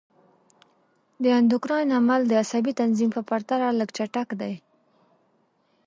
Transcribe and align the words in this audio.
د 1.23 1.25
اندوکراین 1.39 1.89
عمل 1.99 2.21
د 2.27 2.31
عصبي 2.41 2.73
تنظیم 2.81 3.09
په 3.13 3.21
پرتله 3.29 3.67
لږ 3.79 3.89
چټک 3.97 4.29
دی. 4.41 4.53